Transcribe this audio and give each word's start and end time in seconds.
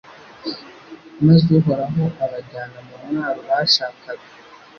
maze 1.25 1.47
Uhoraho 1.59 2.03
abajyana 2.23 2.77
mu 2.87 2.95
mwaro 3.03 3.39
bashakaga 3.49 4.27